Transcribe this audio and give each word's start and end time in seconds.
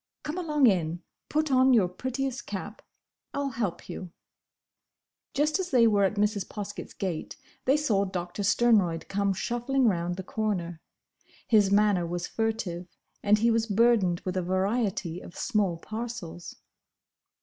Come 0.23 0.39
along 0.39 0.65
in. 0.65 1.03
Put 1.29 1.51
on 1.51 1.75
your 1.75 1.87
prettiest 1.87 2.47
cap. 2.47 2.81
I'll 3.35 3.51
help 3.51 3.87
you." 3.87 4.11
Just 5.35 5.59
as 5.59 5.69
they 5.69 5.85
were 5.85 6.03
at 6.05 6.15
Mrs. 6.15 6.43
Poskett's 6.49 6.95
gate 6.95 7.35
they 7.65 7.77
saw 7.77 8.05
Doctor 8.05 8.41
Sternroyd 8.41 9.07
come 9.09 9.31
shuffling 9.31 9.87
round 9.87 10.15
the 10.15 10.23
corner. 10.23 10.81
His 11.47 11.69
manner 11.71 12.07
was 12.07 12.25
furtive, 12.25 12.87
and 13.21 13.37
he 13.37 13.51
was 13.51 13.67
burdened 13.67 14.21
with 14.21 14.35
a 14.35 14.41
variety 14.41 15.19
of 15.21 15.35
small 15.37 15.77
parcels. 15.77 16.55